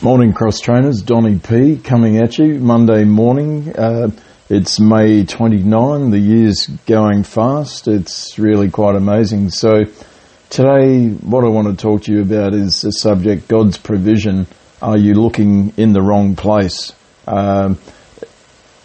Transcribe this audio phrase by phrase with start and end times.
[0.00, 1.02] Morning, cross trainers.
[1.02, 3.74] Donny P coming at you Monday morning.
[3.76, 4.12] Uh,
[4.48, 6.10] it's May 29.
[6.10, 7.88] The year's going fast.
[7.88, 9.50] It's really quite amazing.
[9.50, 9.86] So
[10.50, 14.46] today, what I want to talk to you about is the subject God's provision.
[14.80, 16.92] Are you looking in the wrong place?
[17.26, 17.76] Um,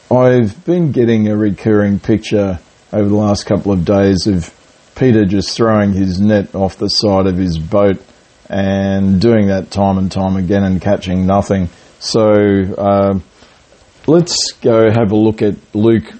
[0.10, 2.58] I've been getting a recurring picture
[2.92, 4.52] over the last couple of days of
[4.96, 8.02] Peter just throwing his net off the side of his boat
[8.54, 11.70] and doing that time and time again and catching nothing.
[11.98, 12.22] So
[12.78, 13.20] uh,
[14.06, 16.14] let's go have a look at Luke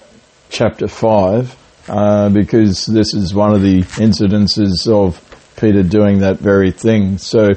[0.50, 1.56] chapter 5
[1.90, 5.22] uh, because this is one of the incidences of
[5.58, 7.20] Peter doing that very thing.
[7.20, 7.50] So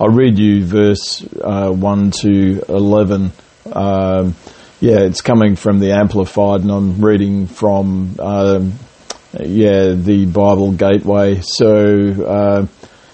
[0.00, 3.30] I'll read you verse uh, 1 to 11.
[3.72, 4.34] Um,
[4.80, 8.74] yeah, it's coming from the Amplified, and I'm reading from um,
[9.38, 11.40] yeah the Bible Gateway.
[11.42, 12.66] So uh,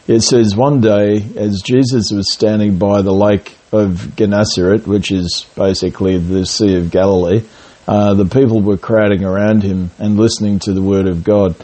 [0.06, 5.46] it says, One day, as Jesus was standing by the lake of Gennesaret, which is
[5.54, 7.42] basically the Sea of Galilee,
[7.86, 11.54] uh, the people were crowding around him and listening to the word of God.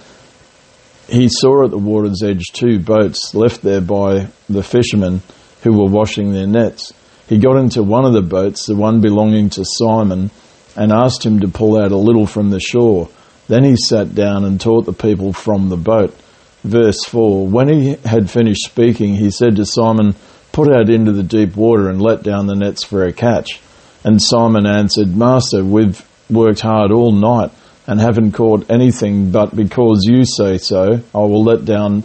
[1.08, 5.22] He saw at the water's edge two boats left there by the fishermen
[5.62, 6.92] who were washing their nets.
[7.28, 10.30] He got into one of the boats, the one belonging to Simon,
[10.76, 13.08] and asked him to pull out a little from the shore.
[13.48, 16.14] Then he sat down and taught the people from the boat
[16.62, 20.14] verse 4 When he had finished speaking, he said to Simon,
[20.52, 23.60] Put out into the deep water and let down the nets for a catch.
[24.02, 27.50] And Simon answered, Master, we've worked hard all night
[27.86, 32.04] and haven't caught anything, but because you say so, I will let down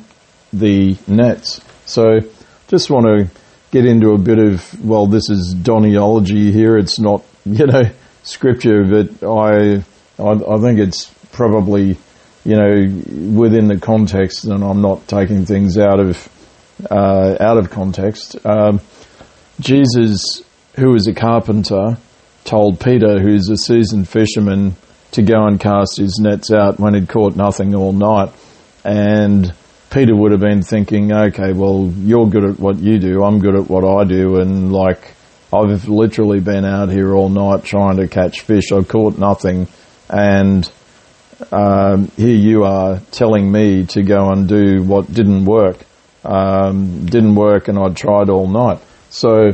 [0.51, 1.61] the nets.
[1.85, 2.19] So
[2.67, 3.29] just want to
[3.71, 6.77] get into a bit of, well, this is Donnyology here.
[6.77, 7.83] It's not, you know,
[8.23, 9.83] scripture, but I,
[10.19, 11.97] I, I think it's probably
[12.45, 16.29] you know, within the context, and I'm not taking things out of
[16.89, 18.35] uh, out of context.
[18.45, 18.81] Um,
[19.59, 20.41] Jesus,
[20.75, 21.97] who was a carpenter,
[22.43, 24.75] told Peter, who's a seasoned fisherman,
[25.11, 28.33] to go and cast his nets out when he'd caught nothing all night.
[28.83, 29.53] And
[29.91, 33.55] Peter would have been thinking, okay, well, you're good at what you do, I'm good
[33.55, 35.13] at what I do, and like,
[35.53, 38.71] I've literally been out here all night trying to catch fish.
[38.71, 39.67] I've caught nothing,
[40.09, 40.69] and
[41.51, 45.77] um, here you are telling me to go and do what didn't work.
[46.23, 48.79] Um, didn't work and I'd tried all night.
[49.09, 49.51] So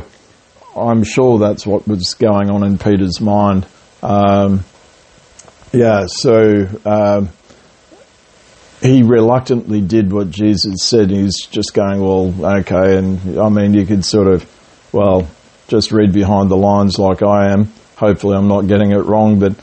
[0.76, 3.66] I'm sure that's what was going on in Peter's mind.
[4.02, 4.64] Um,
[5.72, 7.30] yeah, so um,
[8.80, 11.10] he reluctantly did what Jesus said.
[11.10, 12.96] He's just going, well, okay.
[12.96, 14.46] And I mean, you could sort of,
[14.92, 15.28] well,
[15.68, 17.72] just read behind the lines like I am.
[17.96, 19.54] Hopefully I'm not getting it wrong, but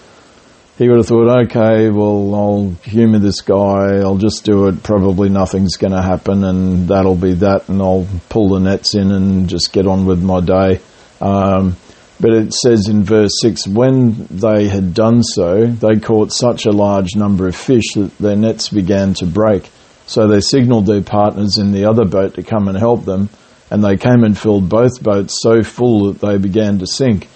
[0.77, 3.97] he would have thought, okay, well, I'll humour this guy.
[3.97, 4.83] I'll just do it.
[4.83, 7.67] Probably nothing's going to happen, and that'll be that.
[7.67, 10.79] And I'll pull the nets in and just get on with my day.
[11.19, 11.77] Um,
[12.19, 16.71] but it says in verse 6 when they had done so, they caught such a
[16.71, 19.69] large number of fish that their nets began to break.
[20.05, 23.29] So they signalled their partners in the other boat to come and help them,
[23.71, 27.27] and they came and filled both boats so full that they began to sink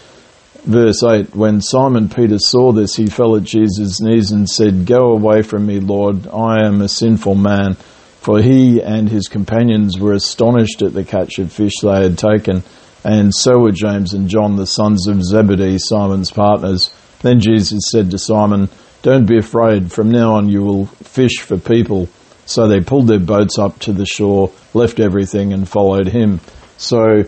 [0.64, 5.12] verse 8 When Simon Peter saw this, he fell at Jesus' knees and said, Go
[5.12, 7.76] away from me, Lord, I am a sinful man.
[8.22, 12.62] For he and his companions were astonished at the catch of fish they had taken,
[13.04, 16.94] and so were James and John, the sons of Zebedee, Simon's partners.
[17.24, 18.70] Then Jesus said to Simon,
[19.02, 22.10] Don't be afraid, from now on you will fish for people.
[22.46, 26.42] So they pulled their boats up to the shore, left everything, and followed him.
[26.78, 27.24] So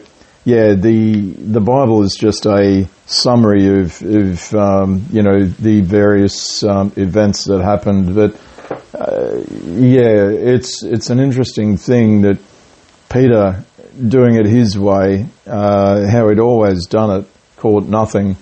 [0.46, 6.64] yeah, the the Bible is just a summary of, of um, you know the various
[6.64, 8.14] um, events that happened.
[8.14, 8.36] But
[8.94, 12.40] uh, yeah, it's it's an interesting thing that
[13.10, 13.64] Peter
[14.08, 18.36] doing it his way, uh, how he'd always done it, caught nothing,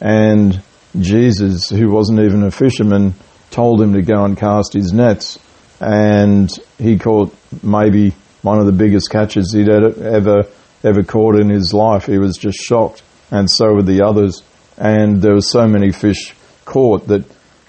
[0.00, 0.62] and
[1.00, 3.14] Jesus, who wasn't even a fisherman,
[3.50, 5.36] told him to go and cast his nets,
[5.80, 10.46] and he caught maybe one of the biggest catches he'd ever
[10.84, 12.06] ever caught in his life.
[12.06, 14.42] He was just shocked, and so were the others.
[14.76, 16.34] And there were so many fish
[16.64, 17.24] caught that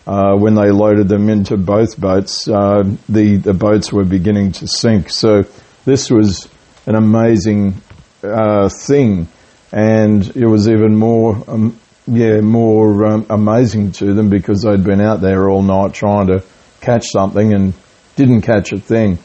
[0.07, 4.67] uh, when they loaded them into both boats, uh, the the boats were beginning to
[4.67, 5.09] sink.
[5.09, 5.43] So
[5.85, 6.47] this was
[6.85, 7.81] an amazing
[8.23, 9.27] uh, thing,
[9.71, 11.43] and it was even more.
[11.47, 16.27] Um, yeah, more um, amazing to them because they'd been out there all night trying
[16.27, 16.43] to
[16.81, 17.73] catch something and
[18.15, 19.19] didn't catch a thing.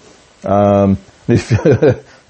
[0.45, 0.99] Um,
[1.29, 1.51] if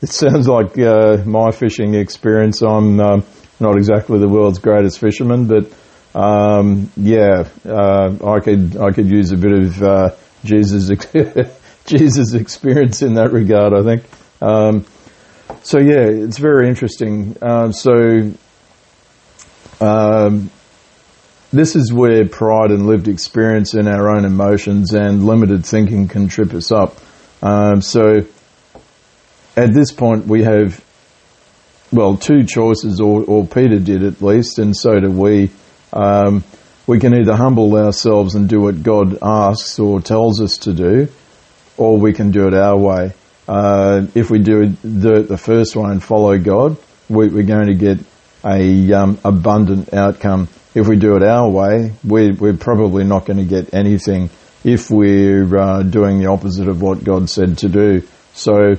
[0.02, 2.62] it sounds like uh, my fishing experience.
[2.62, 3.24] I'm um,
[3.58, 5.72] not exactly the world's greatest fisherman, but
[6.18, 10.10] um, yeah, uh, I could I could use a bit of uh,
[10.44, 10.90] Jesus
[11.86, 13.72] Jesus experience in that regard.
[13.72, 14.04] I think.
[14.40, 14.84] Um,
[15.62, 17.36] so yeah, it's very interesting.
[17.40, 18.32] Uh, so
[19.80, 20.50] um,
[21.52, 26.28] this is where pride and lived experience in our own emotions and limited thinking can
[26.28, 26.96] trip us up.
[27.42, 28.26] Um, so
[29.56, 30.84] at this point, we have
[31.92, 35.50] well two choices, or, or Peter did at least, and so do we.
[35.92, 36.44] Um,
[36.86, 41.08] we can either humble ourselves and do what God asks or tells us to do,
[41.76, 43.12] or we can do it our way.
[43.48, 46.76] Uh, if we do the, the first one and follow God,
[47.08, 47.98] we, are going to get
[48.44, 50.48] a um, abundant outcome.
[50.74, 54.30] If we do it our way, we're, we're probably not going to get anything
[54.62, 58.02] if we're uh, doing the opposite of what God said to do.
[58.34, 58.74] So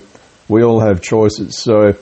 [0.47, 1.57] we all have choices.
[1.59, 1.93] So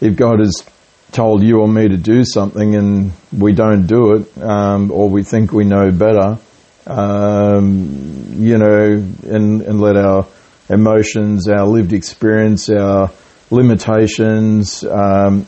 [0.00, 0.64] if God has
[1.12, 5.22] told you or me to do something and we don't do it, um, or we
[5.22, 6.38] think we know better,
[6.86, 8.92] um, you know,
[9.24, 10.26] and, and let our
[10.68, 13.10] emotions, our lived experience, our
[13.50, 15.46] limitations, um,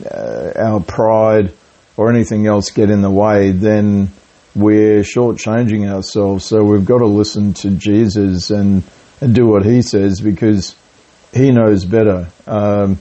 [0.56, 1.52] our pride,
[1.96, 4.08] or anything else get in the way, then
[4.54, 6.44] we're shortchanging ourselves.
[6.44, 8.84] So we've got to listen to Jesus and,
[9.20, 10.76] and do what he says because
[11.32, 12.28] he knows better.
[12.46, 12.98] Um,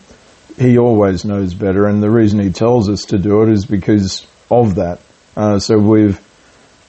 [0.58, 4.26] he always knows better, and the reason he tells us to do it is because
[4.50, 5.00] of that.
[5.36, 6.20] Uh, so we've,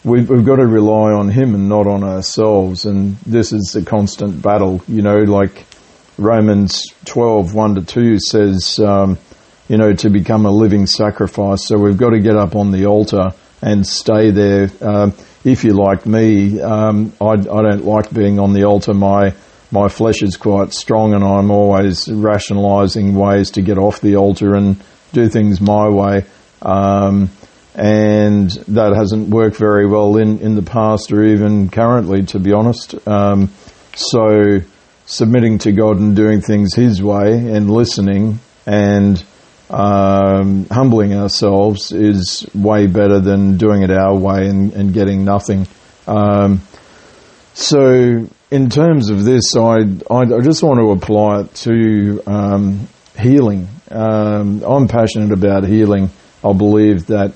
[0.05, 3.85] we've we've got to rely on him and not on ourselves, and this is a
[3.85, 4.81] constant battle.
[4.89, 5.67] You know, like
[6.19, 9.19] Romans 12, 1 to 2 says, um,
[9.69, 11.67] you know, to become a living sacrifice.
[11.67, 13.31] So we've got to get up on the altar
[13.63, 14.71] and stay there.
[14.81, 15.15] Um,
[15.45, 18.95] if you're like me, um, I, I, don't like being on the altar.
[18.95, 19.35] My
[19.71, 24.55] my flesh is quite strong, and I'm always rationalising ways to get off the altar
[24.55, 24.77] and
[25.13, 26.25] do things my way.
[26.63, 27.31] Um,
[27.75, 32.53] and that hasn't worked very well in, in the past or even currently, to be
[32.53, 32.97] honest.
[33.07, 33.51] Um,
[33.95, 34.61] so
[35.07, 39.23] submitting to God and doing things His way and listening and
[39.71, 45.67] um, humbling ourselves is way better than doing it our way and, and getting nothing.
[46.07, 46.63] Um,
[47.55, 49.77] so, in terms of this, I,
[50.11, 53.69] I, I, just want to apply it to um, healing.
[53.91, 56.11] Um, I'm passionate about healing.
[56.43, 57.35] I believe that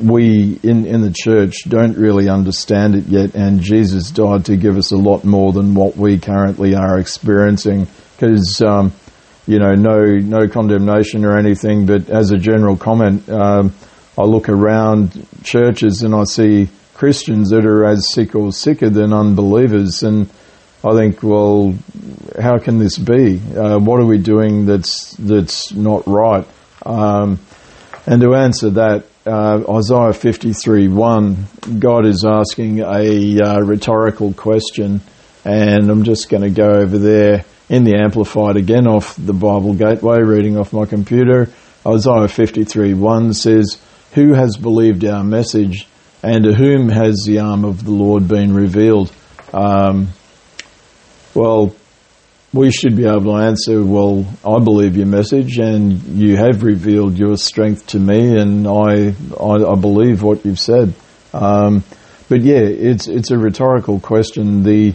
[0.00, 4.76] we in, in the church don't really understand it yet, and Jesus died to give
[4.76, 7.86] us a lot more than what we currently are experiencing.
[8.16, 8.92] Because um,
[9.46, 13.74] you know, no no condemnation or anything, but as a general comment, um,
[14.18, 19.12] I look around churches and I see Christians that are as sick or sicker than
[19.12, 20.28] unbelievers, and
[20.84, 21.74] I think, well,
[22.40, 23.40] how can this be?
[23.56, 26.46] Uh, what are we doing that's that's not right?
[26.84, 27.38] Um,
[28.06, 31.46] and to answer that, uh, Isaiah 53 1,
[31.78, 35.00] God is asking a uh, rhetorical question,
[35.44, 39.74] and I'm just going to go over there in the Amplified again off the Bible
[39.74, 41.48] Gateway, reading off my computer.
[41.86, 43.78] Isaiah 53 1 says,
[44.14, 45.86] Who has believed our message,
[46.22, 49.12] and to whom has the arm of the Lord been revealed?
[49.52, 50.08] Um,
[51.34, 51.74] well,
[52.52, 57.18] we should be able to answer, well, I believe your message and you have revealed
[57.18, 60.92] your strength to me and I, I, I believe what you've said.
[61.32, 61.82] Um,
[62.28, 64.62] but yeah, it's, it's a rhetorical question.
[64.62, 64.94] The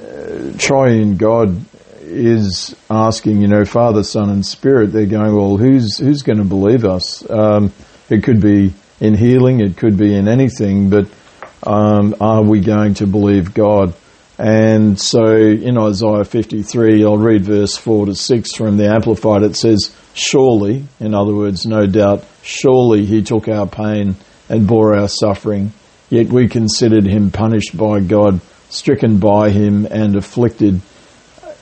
[0.00, 1.64] uh, triune God
[2.02, 4.92] is asking, you know, Father, Son, and Spirit.
[4.92, 7.28] They're going, well, who's who's going to believe us?
[7.28, 7.72] Um,
[8.08, 11.08] it could be in healing, it could be in anything, but
[11.62, 13.94] um, are we going to believe God?
[14.38, 19.42] And so in Isaiah 53, I'll read verse 4 to 6 from the Amplified.
[19.42, 24.16] It says, Surely, in other words, no doubt, surely he took our pain
[24.48, 25.72] and bore our suffering,
[26.10, 30.80] yet we considered him punished by God, stricken by him and afflicted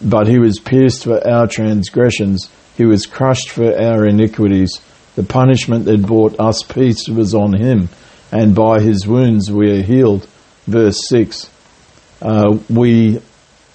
[0.05, 4.81] but he was pierced for our transgressions, he was crushed for our iniquities.
[5.17, 7.89] The punishment that brought us peace was on him,
[8.33, 10.29] and by his wounds we are healed.
[10.67, 11.51] Verse 6
[12.21, 13.21] uh, We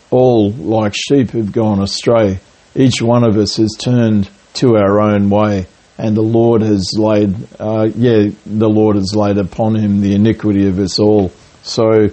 [0.09, 2.39] all, like sheep, have gone astray.
[2.75, 5.67] Each one of us has turned to our own way,
[5.97, 10.67] and the Lord has laid, uh, yeah, the Lord has laid upon him the iniquity
[10.67, 11.31] of us all.
[11.63, 12.09] So,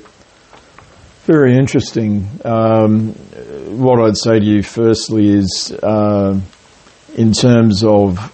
[1.25, 2.29] very interesting.
[2.45, 3.13] Um,
[3.79, 6.41] what I'd say to you firstly is, uh,
[7.17, 8.33] in terms of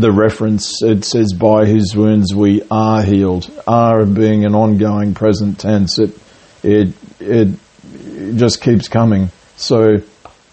[0.00, 5.58] the reference, it says, "By His wounds we are healed." Are being an ongoing present
[5.58, 5.98] tense.
[5.98, 6.18] It
[6.62, 6.88] it
[7.20, 7.48] it
[8.36, 9.30] just keeps coming.
[9.56, 9.96] So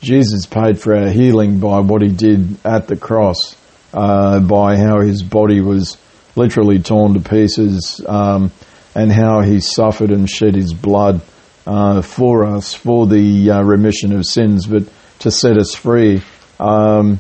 [0.02, 3.56] Jesus paid for our healing by what He did at the cross,
[3.94, 5.98] uh, by how His body was
[6.36, 8.52] literally torn to pieces, um,
[8.96, 11.22] and how He suffered and shed His blood
[11.66, 14.84] uh, for us for the uh, remission of sins, but
[15.20, 16.22] to set us free.
[16.60, 17.20] Um,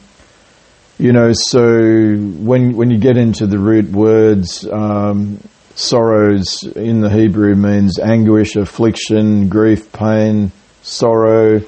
[0.97, 5.39] you know, so when when you get into the root words, um,
[5.75, 11.61] sorrows in the Hebrew means anguish, affliction, grief, pain, sorrow,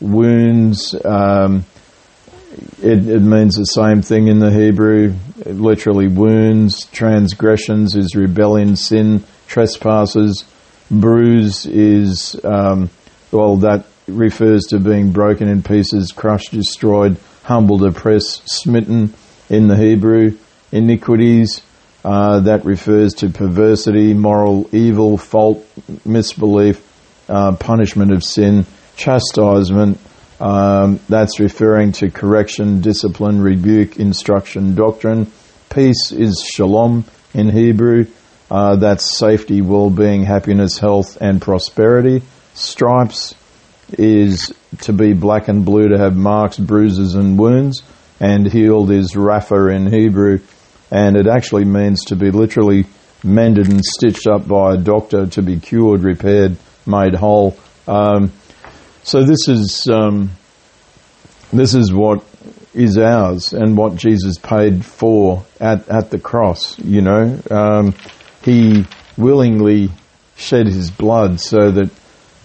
[0.00, 0.94] wounds.
[1.04, 1.66] Um,
[2.82, 5.14] it, it, means the same thing in the Hebrew.
[5.40, 10.44] It literally, wounds, transgressions is rebellion, sin, trespasses.
[10.90, 12.90] Bruise is um,
[13.30, 17.16] well, that refers to being broken in pieces, crushed, destroyed,
[17.50, 19.12] humbled, oppressed, smitten
[19.48, 20.38] in the Hebrew.
[20.70, 21.62] Iniquities,
[22.04, 25.66] uh, that refers to perversity, moral evil, fault,
[26.06, 26.80] misbelief,
[27.28, 29.98] uh, punishment of sin, chastisement.
[30.40, 35.26] Um, that's referring to correction, discipline, rebuke, instruction, doctrine.
[35.70, 37.04] Peace is shalom
[37.34, 38.06] in Hebrew.
[38.48, 42.22] Uh, that's safety, well-being, happiness, health, and prosperity.
[42.54, 43.34] Stripes
[43.98, 47.82] is to be black and blue, to have marks, bruises, and wounds.
[48.20, 50.40] And healed is Rapha in Hebrew,
[50.90, 52.84] and it actually means to be literally
[53.24, 56.56] mended and stitched up by a doctor, to be cured, repaired,
[56.86, 57.56] made whole.
[57.86, 58.32] Um,
[59.02, 60.30] so this is um,
[61.52, 62.22] this is what
[62.74, 66.78] is ours and what Jesus paid for at at the cross.
[66.78, 67.94] You know, um,
[68.44, 68.84] he
[69.16, 69.90] willingly
[70.36, 71.90] shed his blood so that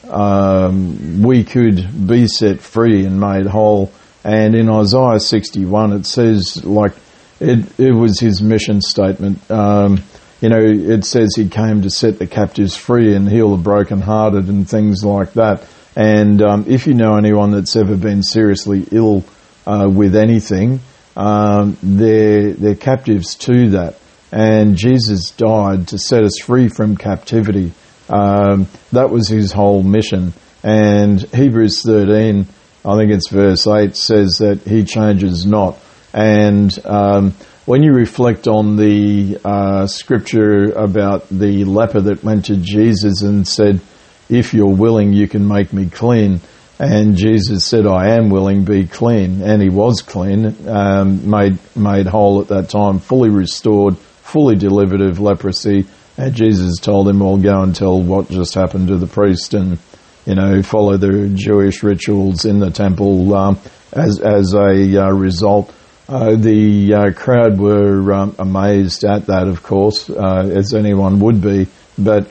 [0.10, 3.92] um, we could be set free and made whole.
[4.24, 6.94] And in Isaiah 61, it says like
[7.40, 9.50] it it was his mission statement.
[9.52, 10.04] Um,
[10.42, 14.48] you know, it says he came to set the captives free and heal the brokenhearted
[14.48, 15.68] and things like that.
[15.96, 19.24] And um, if you know anyone that's ever been seriously ill
[19.66, 20.82] uh, with anything,
[21.16, 23.98] um, they're they're captives to that.
[24.32, 27.72] And Jesus died to set us free from captivity.
[28.10, 30.34] Um, that was his whole mission.
[30.64, 32.48] And Hebrews 13,
[32.86, 35.78] I think it's verse 8, says that he changes not.
[36.14, 37.34] And um,
[37.66, 43.48] when you reflect on the uh, scripture about the leper that went to Jesus and
[43.48, 43.82] said,
[44.30, 46.42] if you're willing, you can make me clean.
[46.78, 49.42] And Jesus said, I am willing, be clean.
[49.42, 55.02] And he was clean, um, made, made whole at that time, fully restored, fully delivered
[55.02, 55.86] of leprosy.
[56.18, 59.80] And Jesus told him, well, go and tell what just happened to the priest and,
[60.26, 63.60] you know, follow the Jewish rituals in the temple um,
[63.92, 65.74] as, as a uh, result.
[66.08, 71.42] Uh, the uh, crowd were um, amazed at that, of course, uh, as anyone would
[71.42, 71.68] be.
[71.98, 72.30] But,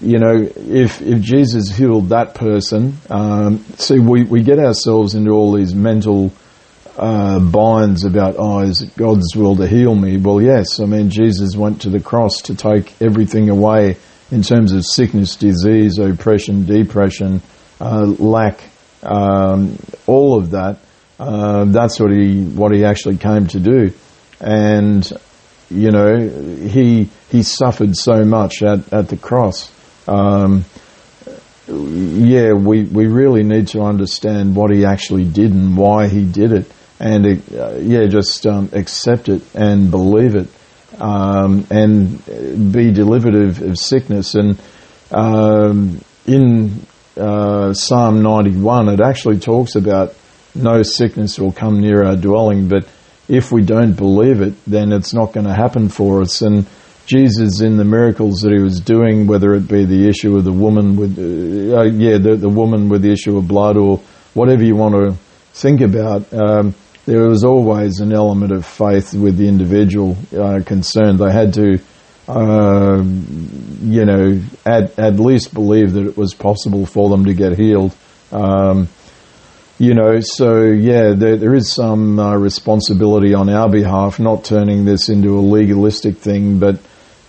[0.00, 5.32] you know, if, if Jesus healed that person, um, see, we, we get ourselves into
[5.32, 6.32] all these mental
[6.98, 10.16] uh, binds about, oh, is it God's will to heal me?
[10.16, 10.80] Well, yes.
[10.80, 13.96] I mean, Jesus went to the cross to take everything away
[14.32, 17.40] in terms of sickness, disease, oppression, depression,
[17.80, 18.60] uh, lack,
[19.04, 19.78] um,
[20.08, 20.78] all of that.
[21.20, 23.92] Uh, that's what he what he actually came to do,
[24.40, 25.12] and
[25.68, 29.72] you know he he suffered so much at at the cross.
[30.06, 30.64] Um,
[31.66, 36.52] yeah, we we really need to understand what he actually did and why he did
[36.52, 40.48] it and uh, yeah, just um, accept it and believe it,
[41.00, 42.24] um, and
[42.72, 44.34] be delivered of, sickness.
[44.34, 44.60] And
[45.10, 46.80] um, in
[47.16, 50.14] uh, Psalm 91, it actually talks about
[50.54, 52.88] no sickness will come near our dwelling, but
[53.28, 56.42] if we don't believe it, then it's not going to happen for us.
[56.42, 56.66] And
[57.06, 60.52] Jesus, in the miracles that he was doing, whether it be the issue of the
[60.52, 63.98] woman with, uh, uh yeah, the, the woman with the issue of blood or
[64.34, 65.16] whatever you want to
[65.52, 66.74] think about, um,
[67.08, 71.18] there was always an element of faith with the individual uh, concerned.
[71.18, 71.78] They had to,
[72.28, 77.56] uh, you know, at, at least believe that it was possible for them to get
[77.58, 77.96] healed.
[78.30, 78.88] Um,
[79.78, 84.84] you know, so yeah, there, there is some uh, responsibility on our behalf, not turning
[84.84, 86.78] this into a legalistic thing, but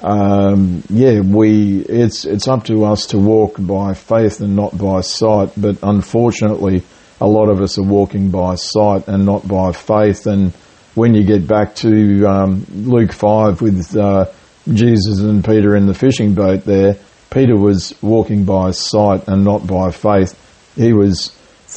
[0.02, 5.02] um, yeah, we it's it's up to us to walk by faith and not by
[5.02, 5.52] sight.
[5.56, 6.84] But unfortunately,
[7.22, 10.26] a lot of us are walking by sight and not by faith.
[10.26, 10.54] And
[10.96, 14.26] when you get back to um, Luke 5 with uh,
[14.72, 16.96] Jesus and Peter in the fishing boat there,
[17.30, 20.38] Peter was walking by sight and not by faith.
[20.76, 21.36] He was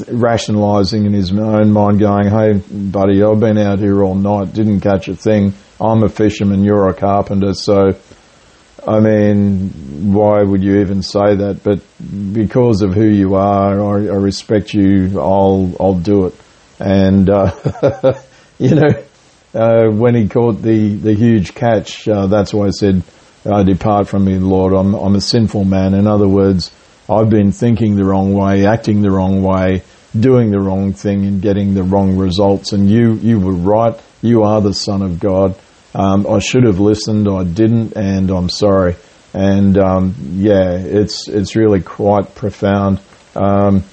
[0.09, 4.81] rationalising in his own mind, going, Hey, buddy, I've been out here all night, didn't
[4.81, 5.53] catch a thing.
[5.81, 7.91] I'm a fisherman, you're a carpenter, so
[8.87, 9.71] I mean,
[10.13, 11.61] why would you even say that?
[11.63, 11.81] But
[12.33, 15.21] because of who you are, I, I respect you.
[15.21, 16.35] I'll I'll do it.
[16.81, 17.53] And uh,
[18.59, 19.05] you know,
[19.55, 23.03] uh, when he caught the the huge catch, uh, that's why I said,
[23.47, 24.73] "I depart from me, Lord.
[24.73, 26.73] I'm I'm a sinful man." In other words,
[27.09, 29.83] I've been thinking the wrong way, acting the wrong way,
[30.19, 32.73] doing the wrong thing, and getting the wrong results.
[32.73, 33.95] And you you were right.
[34.23, 35.55] You are the Son of God.
[35.95, 37.29] Um, I should have listened.
[37.29, 38.97] I didn't, and I'm sorry.
[39.35, 43.01] And um, yeah, it's it's really quite profound.
[43.35, 43.85] Um,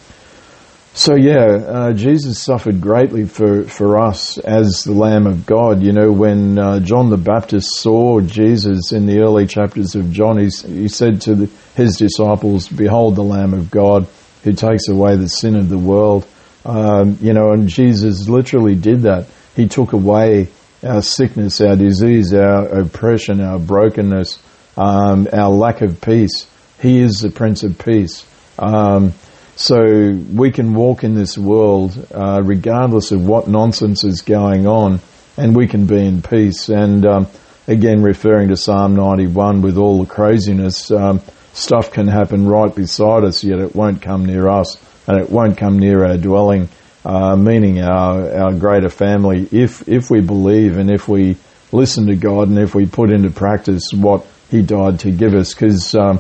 [0.94, 5.82] so yeah, uh, Jesus suffered greatly for, for us as the Lamb of God.
[5.82, 10.38] You know, when uh, John the Baptist saw Jesus in the early chapters of John,
[10.38, 14.08] he, he said to the, his disciples, "Behold, the Lamb of God
[14.44, 16.28] who takes away the sin of the world."
[16.66, 19.28] Um, you know, and Jesus literally did that.
[19.56, 20.50] He took away
[20.84, 24.40] our sickness, our disease, our oppression, our brokenness,
[24.78, 26.48] um, our lack of peace.
[26.82, 28.26] He is the Prince of Peace.
[28.58, 29.14] Um,
[29.56, 35.02] so we can walk in this world uh, regardless of what nonsense is going on,
[35.36, 36.70] and we can be in peace.
[36.70, 37.28] And um,
[37.68, 41.20] again, referring to Psalm 91, with all the craziness, um,
[41.52, 45.58] stuff can happen right beside us, yet it won't come near us, and it won't
[45.58, 46.70] come near our dwelling,
[47.06, 49.48] uh, meaning our our greater family.
[49.52, 51.38] If if we believe and if we
[51.72, 55.54] listen to God and if we put into practice what He died to give us,
[55.54, 56.20] because um,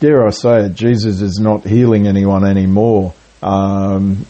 [0.00, 3.14] dare I say it, Jesus is not healing anyone anymore.
[3.42, 4.26] Um,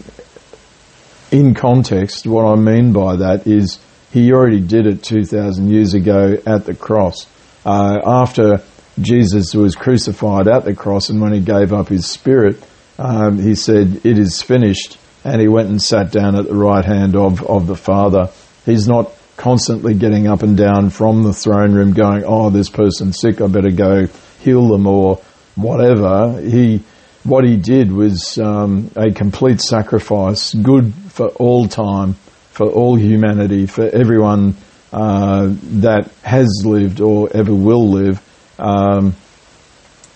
[1.31, 3.79] in context, what I mean by that is
[4.11, 7.27] he already did it 2,000 years ago at the cross.
[7.65, 8.63] Uh, after
[9.01, 12.63] Jesus was crucified at the cross and when he gave up his spirit,
[12.99, 14.99] um, he said, It is finished.
[15.29, 18.31] And he went and sat down at the right hand of, of the Father.
[18.65, 23.21] He's not constantly getting up and down from the throne room going, Oh, this person's
[23.21, 24.07] sick, I better go
[24.41, 25.17] heal them or
[25.55, 26.83] whatever, he
[27.25, 32.15] what he did was um, a complete sacrifice, good for all time,
[32.53, 34.57] for all humanity, for everyone
[34.93, 35.49] uh,
[35.81, 38.23] that has lived or ever will live.
[38.59, 39.15] Um,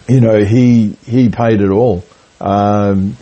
[0.09, 2.04] you know, he he paid it all.
[2.40, 3.16] Um,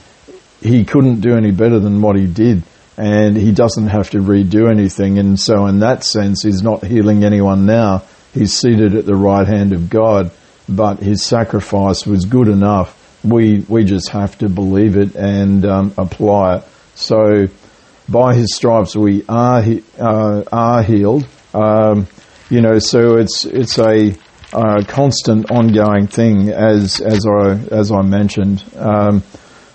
[0.60, 2.62] he couldn't do any better than what he did,
[2.96, 5.18] and he doesn't have to redo anything.
[5.18, 8.04] And so, in that sense, he's not healing anyone now.
[8.32, 10.30] He's seated at the right hand of God
[10.70, 12.96] but his sacrifice was good enough.
[13.24, 16.64] We we just have to believe it and um, apply it.
[16.94, 17.48] So,
[18.08, 19.62] by his stripes we are
[19.98, 21.26] uh, are healed.
[21.52, 22.06] Um,
[22.48, 24.14] you know, so it's it's a,
[24.52, 28.64] a, constant, ongoing thing, as as I as I mentioned.
[28.76, 29.22] Um,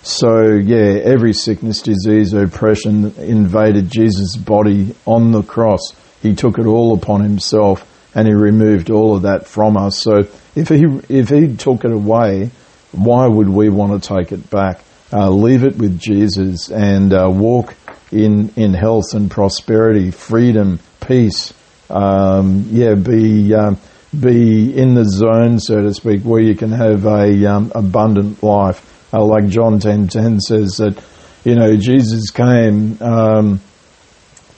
[0.06, 5.80] so yeah, every sickness, disease, oppression invaded Jesus' body on the cross.
[6.22, 10.00] He took it all upon himself, and he removed all of that from us.
[10.00, 12.50] So if he if he took it away,
[12.92, 14.80] why would we want to take it back?
[15.12, 17.74] Uh, leave it with Jesus and uh, walk
[18.12, 21.52] in in health and prosperity, freedom, peace.
[21.90, 23.76] Um, yeah, be um,
[24.18, 28.92] be in the zone, so to speak, where you can have a um, abundant life.
[29.12, 31.02] Uh, like John ten ten says that
[31.44, 33.00] you know Jesus came.
[33.00, 33.60] Um,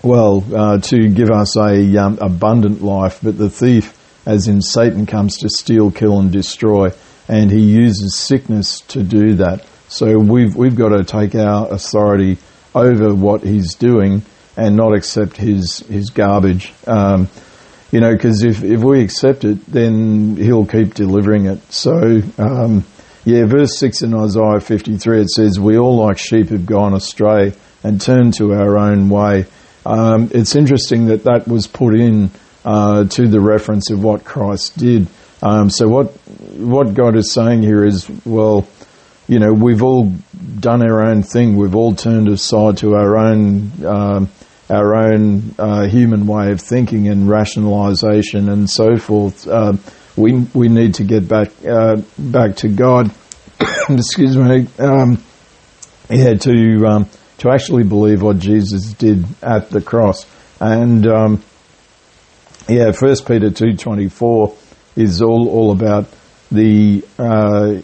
[0.02, 3.94] well, uh, to give us a um, abundant life, but the thief
[4.26, 6.90] as in Satan comes to steal, kill, and destroy,
[7.28, 9.64] and he uses sickness to do that.
[9.88, 12.38] So we've we've got to take our authority
[12.74, 14.22] over what he's doing
[14.56, 16.72] and not accept his his garbage.
[16.86, 17.28] Um,
[17.90, 21.72] you know, because if if we accept it, then he'll keep delivering it.
[21.72, 22.22] So.
[22.38, 22.84] Um,
[23.24, 27.52] yeah, verse 6 in Isaiah 53, it says, We all like sheep have gone astray
[27.82, 29.46] and turned to our own way.
[29.84, 32.30] Um, it's interesting that that was put in
[32.64, 35.08] uh, to the reference of what Christ did.
[35.40, 36.08] Um, so what
[36.56, 38.66] what God is saying here is, well,
[39.28, 40.12] you know, we've all
[40.58, 41.56] done our own thing.
[41.56, 44.28] We've all turned aside to our own um,
[44.68, 49.46] our own uh, human way of thinking and rationalisation and so forth.
[49.46, 49.74] Uh,
[50.18, 53.10] we we need to get back uh, back to God.
[53.88, 54.66] excuse me.
[54.78, 55.22] Um,
[56.10, 60.26] yeah, to um, to actually believe what Jesus did at the cross
[60.60, 61.42] and um,
[62.68, 64.56] yeah, First Peter two twenty four
[64.96, 66.06] is all all about
[66.50, 67.76] the uh,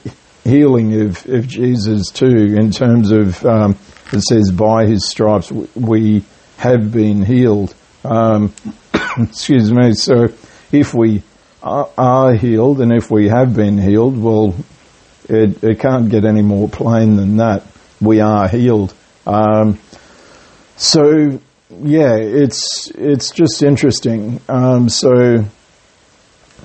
[0.42, 2.56] healing of, of Jesus too.
[2.58, 3.76] In terms of um,
[4.12, 6.24] it says by His stripes we
[6.56, 7.74] have been healed.
[8.04, 8.52] Um,
[9.18, 9.94] excuse me.
[9.94, 10.28] So
[10.72, 11.22] if we
[11.64, 14.54] are, healed and if we have been healed, well,
[15.28, 17.64] it, it can't get any more plain than that.
[18.00, 18.94] We are healed.
[19.26, 19.78] Um,
[20.76, 21.40] so
[21.80, 24.40] yeah, it's it's just interesting.
[24.48, 25.44] Um, so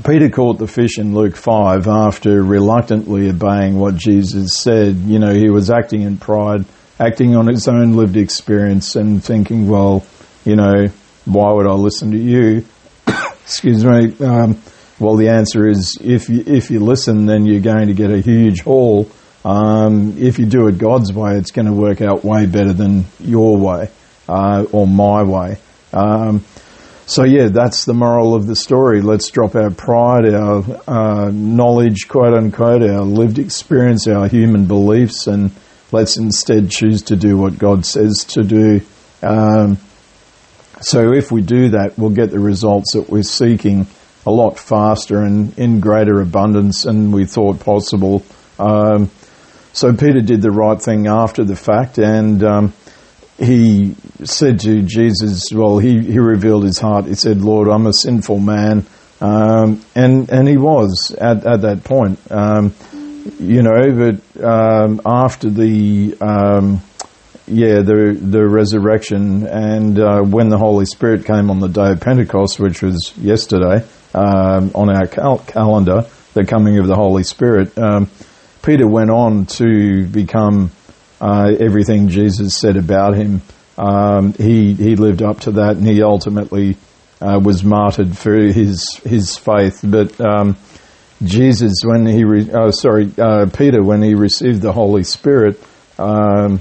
[0.06, 4.96] Peter caught the fish in Luke five after reluctantly obeying what Jesus said.
[4.96, 6.66] You know, he was acting in pride,
[7.00, 10.06] acting on his own lived experience, and thinking, well,
[10.44, 10.88] you know,
[11.26, 12.66] why would I listen to you?
[13.44, 14.16] Excuse me.
[14.26, 14.62] Um,
[15.00, 18.20] well, the answer is if you, if you listen, then you're going to get a
[18.20, 19.10] huge haul.
[19.46, 23.06] Um, if you do it God's way, it's going to work out way better than
[23.20, 23.90] your way
[24.28, 25.58] uh, or my way.
[25.94, 26.44] Um,
[27.06, 29.02] so yeah, that's the moral of the story.
[29.02, 35.26] Let's drop our pride, our uh, knowledge, quote unquote, our lived experience, our human beliefs,
[35.26, 35.52] and
[35.92, 38.82] let's instead choose to do what God says to do.
[39.24, 39.80] Um,
[40.82, 43.88] so if we do that, we'll get the results that we're seeking
[44.26, 48.24] a lot faster and in greater abundance than we thought possible.
[48.58, 49.10] Um,
[49.72, 52.74] so Peter did the right thing after the fact, and um,
[53.38, 57.06] he said to Jesus, well, he, he revealed his heart.
[57.06, 58.86] He said, Lord, I'm a sinful man.
[59.22, 62.20] Um, and, and he was at, at that point.
[62.30, 62.74] Um,
[63.40, 66.82] you know, but, um, after the, um,
[67.48, 72.02] yeah, the, the resurrection and, uh, when the Holy Spirit came on the day of
[72.02, 77.78] Pentecost, which was yesterday, um, on our cal- calendar, the coming of the Holy Spirit,
[77.78, 78.10] um,
[78.62, 80.72] Peter went on to become,
[81.22, 83.42] uh, everything Jesus said about him.
[83.78, 86.76] Um, he he lived up to that, and he ultimately
[87.22, 89.80] uh, was martyred for his his faith.
[89.84, 90.58] But um,
[91.24, 95.62] Jesus, when he re- oh, sorry uh, Peter, when he received the Holy Spirit,
[95.98, 96.60] um,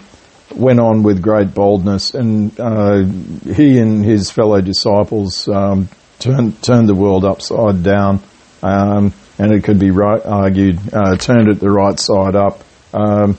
[0.54, 6.94] went on with great boldness, and uh, he and his fellow disciples um, turned the
[6.94, 8.20] world upside down,
[8.62, 12.62] um, and it could be right, argued uh, turned it the right side up.
[12.92, 13.38] Um,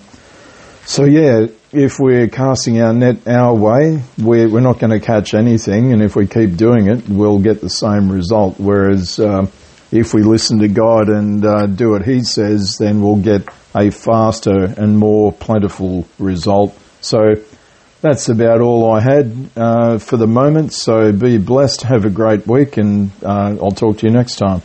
[0.85, 5.33] so yeah, if we're casting our net our way, we're, we're not going to catch
[5.33, 8.59] anything, and if we keep doing it, we'll get the same result.
[8.59, 9.45] Whereas uh,
[9.91, 13.91] if we listen to God and uh, do what He says, then we'll get a
[13.91, 16.77] faster and more plentiful result.
[17.01, 17.35] So
[18.01, 20.73] that's about all I had uh, for the moment.
[20.73, 24.61] So be blessed, have a great week, and uh, I'll talk to you next time.